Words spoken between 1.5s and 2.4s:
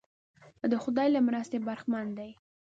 برخمن وي.